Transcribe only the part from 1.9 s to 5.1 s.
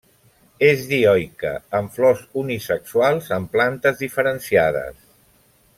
flors unisexuals en plantes diferenciades.